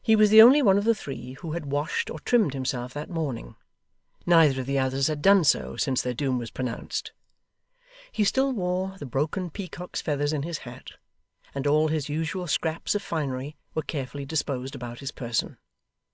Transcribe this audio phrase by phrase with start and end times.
[0.00, 3.10] He was the only one of the three who had washed or trimmed himself that
[3.10, 3.56] morning.
[4.24, 7.12] Neither of the others had done so, since their doom was pronounced.
[8.10, 10.92] He still wore the broken peacock's feathers in his hat;
[11.54, 15.58] and all his usual scraps of finery were carefully disposed about his person.